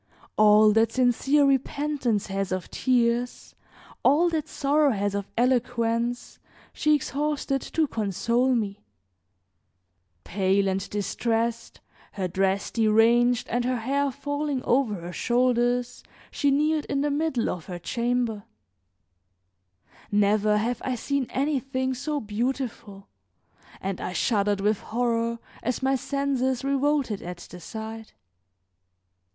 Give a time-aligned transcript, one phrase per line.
[0.35, 3.53] All that sincere repentance has of tears,
[4.03, 6.39] all that sorrow has of eloquence,
[6.73, 8.79] she exhausted to console me;
[10.23, 11.81] pale and distressed,
[12.13, 17.47] her dress deranged and her hair falling over her shoulders she kneeled in the middle
[17.47, 18.45] of her chamber;
[20.11, 23.07] never have I seen anything so beautiful
[23.79, 28.15] and I shuddered with horror as my senses revolted at the sight.